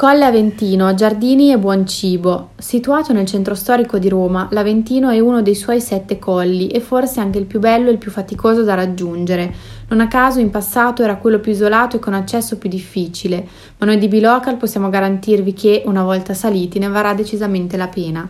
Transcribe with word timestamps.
Colle 0.00 0.24
Aventino, 0.24 0.94
giardini 0.94 1.52
e 1.52 1.58
buon 1.58 1.86
cibo. 1.86 2.52
Situato 2.56 3.12
nel 3.12 3.26
centro 3.26 3.54
storico 3.54 3.98
di 3.98 4.08
Roma, 4.08 4.48
l'Aventino 4.50 5.10
è 5.10 5.20
uno 5.20 5.42
dei 5.42 5.54
suoi 5.54 5.78
sette 5.78 6.18
colli 6.18 6.68
e 6.68 6.80
forse 6.80 7.20
anche 7.20 7.36
il 7.36 7.44
più 7.44 7.60
bello 7.60 7.90
e 7.90 7.92
il 7.92 7.98
più 7.98 8.10
faticoso 8.10 8.62
da 8.62 8.72
raggiungere. 8.72 9.52
Non 9.88 10.00
a 10.00 10.08
caso 10.08 10.40
in 10.40 10.48
passato 10.48 11.02
era 11.02 11.16
quello 11.16 11.38
più 11.38 11.52
isolato 11.52 11.96
e 11.96 11.98
con 11.98 12.14
accesso 12.14 12.56
più 12.56 12.70
difficile, 12.70 13.46
ma 13.76 13.84
noi 13.84 13.98
di 13.98 14.08
Bilocal 14.08 14.56
possiamo 14.56 14.88
garantirvi 14.88 15.52
che, 15.52 15.82
una 15.84 16.02
volta 16.02 16.32
saliti, 16.32 16.78
ne 16.78 16.88
varrà 16.88 17.12
decisamente 17.12 17.76
la 17.76 17.88
pena. 17.88 18.26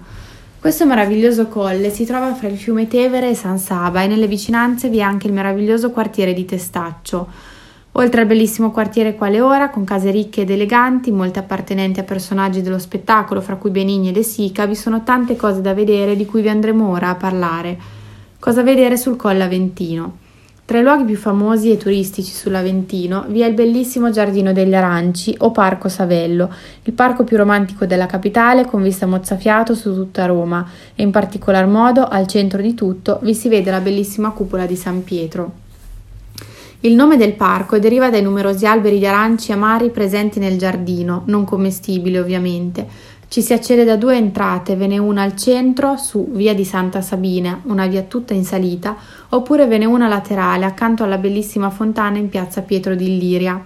Questo 0.59 0.87
meraviglioso 0.87 1.47
colle 1.47 1.91
si 1.91 2.05
trova 2.05 2.35
fra 2.35 2.49
il 2.49 2.59
fiume 2.59 2.89
Tevere 2.89 3.31
e 3.31 3.35
San 3.37 3.61
Saba 3.61 4.03
e 4.03 4.09
nelle 4.09 4.27
vicinanze 4.27 4.89
vi 4.89 4.99
è 4.99 5.03
anche 5.03 5.29
il 5.29 5.33
meraviglioso 5.33 5.93
quartiere 5.93 6.33
di 6.33 6.45
Testaccio. 6.45 7.59
Oltre 7.93 8.21
al 8.21 8.27
bellissimo 8.27 8.71
quartiere 8.71 9.15
quale 9.15 9.41
ora, 9.41 9.69
con 9.69 9.85
case 9.85 10.11
ricche 10.11 10.43
ed 10.43 10.51
eleganti, 10.51 11.11
molte 11.11 11.41
appartenenti 11.41 12.01
a 12.01 12.05
personaggi 12.05 12.63
dello 12.63 12.79
spettacolo, 12.79 13.41
fra 13.41 13.57
cui 13.57 13.71
Benigni 13.71 14.11
e 14.11 14.13
De 14.13 14.23
Sica, 14.23 14.65
vi 14.67 14.77
sono 14.77 15.03
tante 15.03 15.35
cose 15.37 15.61
da 15.61 15.75
vedere 15.75 16.17
di 16.17 16.25
cui 16.25 16.41
vi 16.41 16.49
andremo 16.49 16.89
ora 16.89 17.09
a 17.09 17.17
parlare. 17.17 17.79
Cosa 18.39 18.63
vedere 18.63 18.97
sul 18.97 19.17
Colle 19.17 19.43
Aventino? 19.43 20.29
Tra 20.71 20.79
i 20.79 20.83
luoghi 20.85 21.03
più 21.03 21.17
famosi 21.17 21.73
e 21.73 21.77
turistici 21.77 22.31
sull'Aventino 22.31 23.25
vi 23.27 23.41
è 23.41 23.47
il 23.47 23.55
bellissimo 23.55 24.11
Giardino 24.11 24.53
degli 24.53 24.73
Aranci 24.73 25.35
o 25.41 25.51
Parco 25.51 25.89
Savello, 25.89 26.49
il 26.85 26.93
parco 26.93 27.25
più 27.25 27.37
romantico 27.37 27.87
della 27.87 28.07
capitale 28.07 28.67
con 28.67 28.81
vista 28.81 29.05
mozzafiato 29.05 29.75
su 29.75 29.93
tutta 29.93 30.27
Roma 30.27 30.65
e 30.95 31.03
in 31.03 31.11
particolar 31.11 31.67
modo 31.67 32.07
al 32.07 32.29
centro 32.29 32.63
di 32.63 32.75
tutto 32.75 33.19
vi 33.23 33.35
si 33.35 33.49
vede 33.49 33.73
la 33.73 33.81
bellissima 33.81 34.31
cupola 34.31 34.65
di 34.65 34.77
San 34.77 35.03
Pietro. 35.03 35.70
Il 36.83 36.95
nome 36.95 37.19
del 37.19 37.35
parco 37.35 37.79
deriva 37.79 38.09
dai 38.09 38.23
numerosi 38.23 38.65
alberi 38.65 38.99
di 38.99 39.07
aranci 39.07 39.53
amari 39.53 39.91
presenti 39.91 40.39
nel 40.39 40.57
giardino, 40.57 41.25
non 41.27 41.45
commestibili 41.45 42.17
ovviamente. 42.17 42.89
Ci 43.29 43.43
si 43.43 43.53
accede 43.53 43.85
da 43.85 43.97
due 43.97 44.17
entrate, 44.17 44.77
ve 44.77 44.87
n'è 44.87 44.97
una 44.97 45.21
al 45.21 45.37
centro, 45.37 45.99
su 45.99 46.31
via 46.31 46.55
di 46.55 46.65
Santa 46.65 47.03
Sabina, 47.03 47.61
una 47.65 47.87
via 47.87 48.01
tutta 48.05 48.33
in 48.33 48.45
salita, 48.45 48.97
oppure 49.29 49.67
ve 49.67 49.77
n'è 49.77 49.85
una 49.85 50.09
laterale, 50.09 50.65
accanto 50.65 51.05
alla 51.05 51.19
bellissima 51.19 51.69
fontana 51.69 52.17
in 52.17 52.31
piazza 52.31 52.63
Pietro 52.63 52.95
di 52.95 53.13
Illiria. 53.13 53.63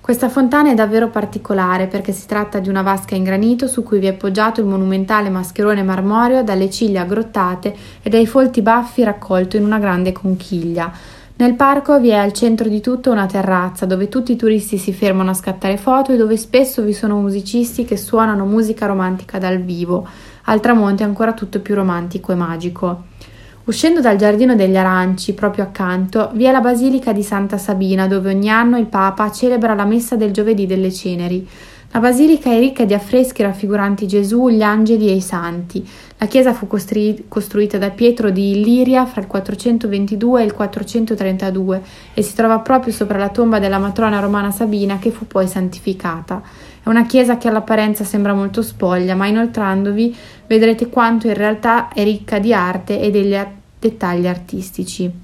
Questa 0.00 0.28
fontana 0.28 0.70
è 0.70 0.74
davvero 0.74 1.08
particolare 1.08 1.88
perché 1.88 2.12
si 2.12 2.26
tratta 2.26 2.60
di 2.60 2.68
una 2.68 2.82
vasca 2.82 3.16
in 3.16 3.24
granito 3.24 3.66
su 3.66 3.82
cui 3.82 3.98
vi 3.98 4.06
è 4.06 4.12
poggiato 4.12 4.60
il 4.60 4.68
monumentale 4.68 5.28
mascherone 5.28 5.82
marmoreo 5.82 6.44
dalle 6.44 6.70
ciglia 6.70 7.00
aggrottate 7.00 7.74
e 8.00 8.08
dai 8.10 8.26
folti 8.26 8.62
baffi 8.62 9.02
raccolto 9.02 9.56
in 9.56 9.64
una 9.64 9.80
grande 9.80 10.12
conchiglia. 10.12 10.92
Nel 11.36 11.54
parco 11.54 11.98
vi 11.98 12.10
è 12.10 12.14
al 12.14 12.32
centro 12.32 12.68
di 12.68 12.80
tutto 12.80 13.10
una 13.10 13.26
terrazza 13.26 13.86
dove 13.86 14.08
tutti 14.08 14.30
i 14.30 14.36
turisti 14.36 14.78
si 14.78 14.92
fermano 14.92 15.30
a 15.30 15.34
scattare 15.34 15.76
foto 15.76 16.12
e 16.12 16.16
dove 16.16 16.36
spesso 16.36 16.80
vi 16.82 16.92
sono 16.92 17.20
musicisti 17.20 17.84
che 17.84 17.96
suonano 17.96 18.44
musica 18.44 18.86
romantica 18.86 19.38
dal 19.38 19.58
vivo. 19.58 20.06
Al 20.44 20.60
tramonto 20.60 21.02
è 21.02 21.06
ancora 21.06 21.32
tutto 21.32 21.58
più 21.58 21.74
romantico 21.74 22.30
e 22.30 22.36
magico. 22.36 23.02
Uscendo 23.64 24.00
dal 24.00 24.16
giardino 24.16 24.54
degli 24.54 24.76
aranci, 24.76 25.34
proprio 25.34 25.64
accanto, 25.64 26.30
vi 26.34 26.44
è 26.44 26.52
la 26.52 26.60
basilica 26.60 27.12
di 27.12 27.24
Santa 27.24 27.58
Sabina, 27.58 28.06
dove 28.06 28.32
ogni 28.32 28.48
anno 28.48 28.78
il 28.78 28.86
Papa 28.86 29.32
celebra 29.32 29.74
la 29.74 29.86
messa 29.86 30.14
del 30.14 30.30
giovedì 30.30 30.66
delle 30.66 30.92
ceneri. 30.92 31.48
La 31.94 32.00
basilica 32.00 32.50
è 32.50 32.58
ricca 32.58 32.84
di 32.84 32.92
affreschi 32.92 33.42
raffiguranti 33.42 34.08
Gesù, 34.08 34.48
gli 34.48 34.62
angeli 34.62 35.08
e 35.08 35.12
i 35.12 35.20
santi. 35.20 35.88
La 36.18 36.26
chiesa 36.26 36.52
fu 36.52 36.66
costri- 36.66 37.26
costruita 37.28 37.78
da 37.78 37.90
Pietro 37.90 38.30
di 38.30 38.50
Illiria 38.50 39.06
fra 39.06 39.20
il 39.20 39.28
422 39.28 40.42
e 40.42 40.44
il 40.44 40.54
432 40.54 41.82
e 42.12 42.22
si 42.22 42.34
trova 42.34 42.58
proprio 42.58 42.92
sopra 42.92 43.16
la 43.16 43.28
tomba 43.28 43.60
della 43.60 43.78
matrona 43.78 44.18
romana 44.18 44.50
Sabina 44.50 44.98
che 44.98 45.12
fu 45.12 45.28
poi 45.28 45.46
santificata. 45.46 46.42
È 46.82 46.88
una 46.88 47.06
chiesa 47.06 47.38
che 47.38 47.46
all'apparenza 47.46 48.02
sembra 48.02 48.34
molto 48.34 48.60
spoglia, 48.60 49.14
ma 49.14 49.28
inoltrandovi 49.28 50.16
vedrete 50.48 50.88
quanto 50.88 51.28
in 51.28 51.34
realtà 51.34 51.90
è 51.90 52.02
ricca 52.02 52.40
di 52.40 52.52
arte 52.52 53.00
e 53.00 53.12
degli 53.12 53.38
dettagli 53.78 54.26
artistici. 54.26 55.22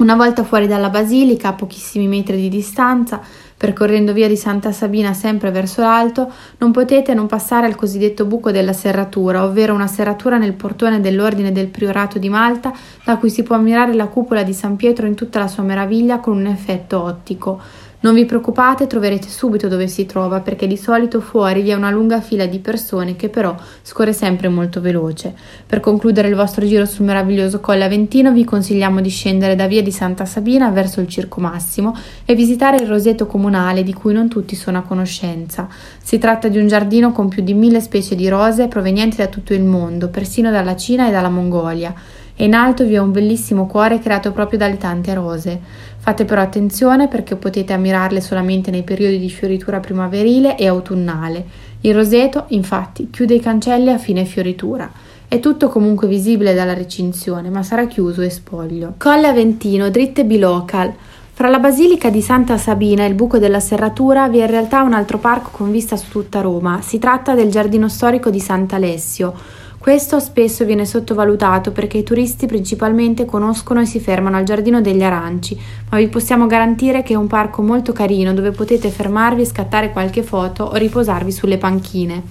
Una 0.00 0.16
volta 0.16 0.44
fuori 0.44 0.66
dalla 0.66 0.88
basilica, 0.88 1.48
a 1.48 1.52
pochissimi 1.52 2.08
metri 2.08 2.38
di 2.38 2.48
distanza, 2.48 3.20
Percorrendo 3.60 4.14
via 4.14 4.26
di 4.26 4.38
Santa 4.38 4.72
Sabina 4.72 5.12
sempre 5.12 5.50
verso 5.50 5.82
l'alto, 5.82 6.32
non 6.56 6.70
potete 6.70 7.12
non 7.12 7.26
passare 7.26 7.66
al 7.66 7.74
cosiddetto 7.74 8.24
buco 8.24 8.50
della 8.50 8.72
serratura, 8.72 9.44
ovvero 9.44 9.74
una 9.74 9.86
serratura 9.86 10.38
nel 10.38 10.54
portone 10.54 10.98
dell'Ordine 11.02 11.52
del 11.52 11.66
Priorato 11.66 12.18
di 12.18 12.30
Malta, 12.30 12.72
da 13.04 13.18
cui 13.18 13.28
si 13.28 13.42
può 13.42 13.56
ammirare 13.56 13.92
la 13.92 14.06
cupola 14.06 14.44
di 14.44 14.54
San 14.54 14.76
Pietro 14.76 15.04
in 15.04 15.14
tutta 15.14 15.40
la 15.40 15.46
sua 15.46 15.62
meraviglia 15.62 16.20
con 16.20 16.38
un 16.38 16.46
effetto 16.46 17.02
ottico. 17.02 17.60
Non 18.02 18.14
vi 18.14 18.24
preoccupate, 18.24 18.86
troverete 18.86 19.28
subito 19.28 19.68
dove 19.68 19.86
si 19.86 20.06
trova, 20.06 20.40
perché 20.40 20.66
di 20.66 20.78
solito 20.78 21.20
fuori 21.20 21.60
vi 21.60 21.68
è 21.68 21.74
una 21.74 21.90
lunga 21.90 22.22
fila 22.22 22.46
di 22.46 22.58
persone 22.58 23.14
che 23.14 23.28
però 23.28 23.54
scorre 23.82 24.14
sempre 24.14 24.48
molto 24.48 24.80
veloce. 24.80 25.34
Per 25.66 25.80
concludere 25.80 26.28
il 26.28 26.34
vostro 26.34 26.64
giro 26.64 26.86
sul 26.86 27.04
meraviglioso 27.04 27.60
Colle 27.60 27.84
Aventino 27.84 28.32
vi 28.32 28.42
consigliamo 28.42 29.02
di 29.02 29.10
scendere 29.10 29.54
da 29.54 29.66
via 29.66 29.82
di 29.82 29.92
Santa 29.92 30.24
Sabina 30.24 30.70
verso 30.70 31.02
il 31.02 31.08
Circo 31.08 31.42
Massimo 31.42 31.94
e 32.24 32.34
visitare 32.34 32.78
il 32.78 32.88
roseto 32.88 33.26
comunale 33.26 33.82
di 33.82 33.92
cui 33.92 34.14
non 34.14 34.28
tutti 34.28 34.56
sono 34.56 34.78
a 34.78 34.82
conoscenza. 34.82 35.68
Si 36.02 36.16
tratta 36.16 36.48
di 36.48 36.56
un 36.56 36.68
giardino 36.68 37.12
con 37.12 37.28
più 37.28 37.42
di 37.42 37.52
mille 37.52 37.82
specie 37.82 38.14
di 38.14 38.30
rose 38.30 38.66
provenienti 38.66 39.18
da 39.18 39.26
tutto 39.26 39.52
il 39.52 39.62
mondo, 39.62 40.08
persino 40.08 40.50
dalla 40.50 40.74
Cina 40.74 41.06
e 41.06 41.10
dalla 41.10 41.28
Mongolia 41.28 41.94
e 42.40 42.44
in 42.44 42.54
alto 42.54 42.86
vi 42.86 42.94
è 42.94 42.98
un 42.98 43.12
bellissimo 43.12 43.66
cuore 43.66 43.98
creato 43.98 44.32
proprio 44.32 44.58
dalle 44.58 44.78
tante 44.78 45.12
rose. 45.12 45.60
Fate 45.98 46.24
però 46.24 46.40
attenzione 46.40 47.06
perché 47.06 47.36
potete 47.36 47.74
ammirarle 47.74 48.22
solamente 48.22 48.70
nei 48.70 48.82
periodi 48.82 49.18
di 49.18 49.28
fioritura 49.28 49.78
primaverile 49.78 50.56
e 50.56 50.66
autunnale. 50.66 51.44
Il 51.82 51.94
roseto, 51.94 52.46
infatti, 52.48 53.10
chiude 53.10 53.34
i 53.34 53.40
cancelli 53.40 53.90
a 53.90 53.98
fine 53.98 54.24
fioritura. 54.24 54.90
È 55.28 55.38
tutto 55.38 55.68
comunque 55.68 56.08
visibile 56.08 56.54
dalla 56.54 56.72
recinzione, 56.72 57.50
ma 57.50 57.62
sarà 57.62 57.86
chiuso 57.86 58.22
e 58.22 58.30
spoglio. 58.30 58.94
Colle 58.96 59.26
Aventino, 59.26 59.90
dritte 59.90 60.24
bilocal. 60.24 60.94
Fra 61.34 61.50
la 61.50 61.58
basilica 61.58 62.08
di 62.08 62.22
Santa 62.22 62.56
Sabina 62.56 63.04
e 63.04 63.08
il 63.08 63.14
buco 63.14 63.36
della 63.36 63.60
serratura 63.60 64.28
vi 64.28 64.38
è 64.38 64.44
in 64.44 64.50
realtà 64.50 64.80
un 64.80 64.94
altro 64.94 65.18
parco 65.18 65.50
con 65.52 65.70
vista 65.70 65.96
su 65.96 66.08
tutta 66.08 66.40
Roma. 66.40 66.80
Si 66.80 66.98
tratta 66.98 67.34
del 67.34 67.50
giardino 67.50 67.90
storico 67.90 68.30
di 68.30 68.40
Sant'Alessio 68.40 69.34
questo 69.80 70.20
spesso 70.20 70.66
viene 70.66 70.84
sottovalutato 70.84 71.72
perché 71.72 71.96
i 71.96 72.02
turisti 72.02 72.44
principalmente 72.44 73.24
conoscono 73.24 73.80
e 73.80 73.86
si 73.86 73.98
fermano 73.98 74.36
al 74.36 74.44
Giardino 74.44 74.82
degli 74.82 75.02
Aranci, 75.02 75.58
ma 75.88 75.96
vi 75.96 76.08
possiamo 76.08 76.46
garantire 76.46 77.02
che 77.02 77.14
è 77.14 77.16
un 77.16 77.26
parco 77.26 77.62
molto 77.62 77.94
carino 77.94 78.34
dove 78.34 78.50
potete 78.50 78.90
fermarvi 78.90 79.40
e 79.40 79.46
scattare 79.46 79.90
qualche 79.90 80.22
foto 80.22 80.64
o 80.64 80.74
riposarvi 80.74 81.32
sulle 81.32 81.56
panchine. 81.56 82.22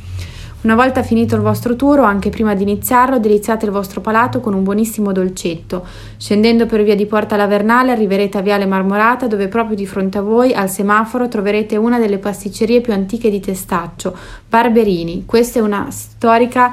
Una 0.61 0.75
volta 0.75 1.01
finito 1.01 1.35
il 1.35 1.41
vostro 1.41 1.75
tour 1.75 2.01
o 2.01 2.03
anche 2.03 2.29
prima 2.29 2.53
di 2.53 2.61
iniziarlo, 2.61 3.17
deliziate 3.17 3.65
il 3.65 3.71
vostro 3.71 3.99
palato 3.99 4.41
con 4.41 4.53
un 4.53 4.61
buonissimo 4.61 5.11
dolcetto. 5.11 5.87
Scendendo 6.17 6.67
per 6.67 6.83
via 6.83 6.95
di 6.95 7.07
Porta 7.07 7.35
Lavernale 7.35 7.91
arriverete 7.91 8.37
a 8.37 8.41
Viale 8.41 8.67
Marmorata 8.67 9.25
dove 9.25 9.47
proprio 9.47 9.75
di 9.75 9.87
fronte 9.87 10.19
a 10.19 10.21
voi, 10.21 10.53
al 10.53 10.69
semaforo, 10.69 11.27
troverete 11.27 11.77
una 11.77 11.97
delle 11.97 12.19
pasticcerie 12.19 12.81
più 12.81 12.93
antiche 12.93 13.31
di 13.31 13.39
Testaccio, 13.39 14.15
Barberini. 14.47 15.23
Questa 15.25 15.57
è 15.57 15.61
una 15.63 15.87
storica 15.89 16.71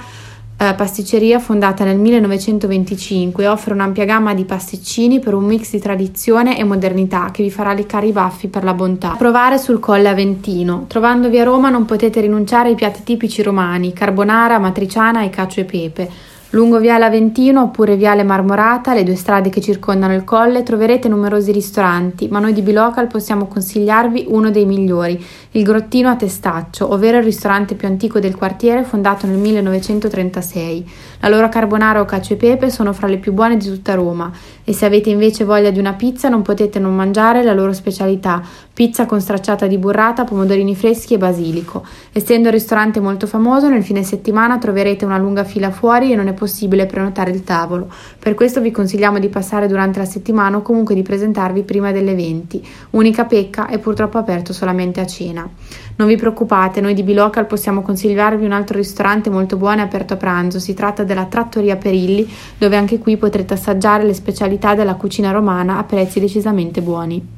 eh, 0.58 0.74
pasticceria 0.74 1.38
fondata 1.38 1.84
nel 1.84 1.98
1925 1.98 3.46
offre 3.46 3.74
un'ampia 3.74 4.06
gamma 4.06 4.32
di 4.32 4.44
pasticcini 4.44 5.20
per 5.20 5.34
un 5.34 5.44
mix 5.44 5.70
di 5.72 5.78
tradizione 5.80 6.58
e 6.58 6.64
modernità 6.64 7.30
che 7.30 7.42
vi 7.42 7.50
farà 7.50 7.74
leccare 7.74 8.06
i 8.06 8.12
baffi 8.12 8.48
per 8.48 8.64
la 8.64 8.72
bontà. 8.72 9.16
Provare 9.18 9.58
sul 9.58 9.80
Colle 9.80 10.08
Aventino. 10.08 10.86
Trovandovi 10.88 11.38
a 11.38 11.44
Roma 11.44 11.68
non 11.68 11.84
potete 11.84 12.20
rinunciare 12.20 12.70
ai 12.70 12.74
piatti 12.74 13.02
tipici 13.02 13.42
romani, 13.42 13.92
carbonara, 13.92 14.58
matriciana 14.58 15.22
e 15.24 15.30
cacio 15.30 15.60
e 15.60 15.64
pepe. 15.64 16.10
Lungo 16.56 16.78
Viale 16.78 17.04
Aventino 17.04 17.64
oppure 17.64 17.96
Viale 17.96 18.22
Marmorata, 18.22 18.94
le 18.94 19.02
due 19.02 19.14
strade 19.14 19.50
che 19.50 19.60
circondano 19.60 20.14
il 20.14 20.24
colle, 20.24 20.62
troverete 20.62 21.06
numerosi 21.06 21.52
ristoranti, 21.52 22.28
ma 22.28 22.38
noi 22.38 22.54
di 22.54 22.62
Bilocal 22.62 23.08
possiamo 23.08 23.46
consigliarvi 23.46 24.24
uno 24.28 24.50
dei 24.50 24.64
migliori, 24.64 25.22
il 25.50 25.62
Grottino 25.62 26.08
a 26.08 26.16
Testaccio, 26.16 26.90
ovvero 26.90 27.18
il 27.18 27.24
ristorante 27.24 27.74
più 27.74 27.86
antico 27.86 28.20
del 28.20 28.34
quartiere 28.34 28.84
fondato 28.84 29.26
nel 29.26 29.36
1936. 29.36 30.90
La 31.20 31.28
loro 31.28 31.50
carbonara 31.50 32.00
o 32.00 32.06
cacio 32.06 32.32
e 32.32 32.36
pepe 32.36 32.70
sono 32.70 32.94
fra 32.94 33.06
le 33.06 33.18
più 33.18 33.34
buone 33.34 33.58
di 33.58 33.66
tutta 33.66 33.92
Roma 33.92 34.32
e 34.64 34.72
se 34.72 34.86
avete 34.86 35.10
invece 35.10 35.44
voglia 35.44 35.68
di 35.68 35.78
una 35.78 35.92
pizza 35.92 36.30
non 36.30 36.40
potete 36.40 36.78
non 36.78 36.94
mangiare 36.94 37.42
la 37.42 37.52
loro 37.52 37.74
specialità, 37.74 38.42
pizza 38.76 39.06
con 39.06 39.22
stracciata 39.22 39.66
di 39.66 39.78
burrata, 39.78 40.24
pomodorini 40.24 40.76
freschi 40.76 41.14
e 41.14 41.16
basilico. 41.16 41.82
Essendo 42.12 42.48
il 42.48 42.52
ristorante 42.52 43.00
molto 43.00 43.26
famoso, 43.26 43.70
nel 43.70 43.82
fine 43.82 44.02
settimana 44.02 44.58
troverete 44.58 45.06
una 45.06 45.16
lunga 45.16 45.44
fila 45.44 45.70
fuori 45.70 46.12
e 46.12 46.14
non 46.14 46.28
è 46.28 46.34
possibile 46.34 46.84
prenotare 46.84 47.30
il 47.30 47.42
tavolo. 47.42 47.88
Per 48.18 48.34
questo 48.34 48.60
vi 48.60 48.70
consigliamo 48.70 49.18
di 49.18 49.30
passare 49.30 49.66
durante 49.66 49.98
la 49.98 50.04
settimana 50.04 50.58
o 50.58 50.60
comunque 50.60 50.94
di 50.94 51.00
presentarvi 51.00 51.62
prima 51.62 51.90
delle 51.90 52.14
20. 52.14 52.66
Unica 52.90 53.24
pecca 53.24 53.66
è 53.66 53.78
purtroppo 53.78 54.18
aperto 54.18 54.52
solamente 54.52 55.00
a 55.00 55.06
cena. 55.06 55.48
Non 55.96 56.06
vi 56.06 56.16
preoccupate, 56.16 56.82
noi 56.82 56.92
di 56.92 57.02
Bilocal 57.02 57.46
possiamo 57.46 57.80
consigliarvi 57.80 58.44
un 58.44 58.52
altro 58.52 58.76
ristorante 58.76 59.30
molto 59.30 59.56
buono 59.56 59.80
e 59.80 59.84
aperto 59.84 60.12
a 60.12 60.16
pranzo. 60.18 60.60
Si 60.60 60.74
tratta 60.74 61.02
della 61.02 61.24
Trattoria 61.24 61.76
Perilli, 61.76 62.30
dove 62.58 62.76
anche 62.76 62.98
qui 62.98 63.16
potrete 63.16 63.54
assaggiare 63.54 64.04
le 64.04 64.12
specialità 64.12 64.74
della 64.74 64.96
cucina 64.96 65.30
romana 65.30 65.78
a 65.78 65.84
prezzi 65.84 66.20
decisamente 66.20 66.82
buoni. 66.82 67.36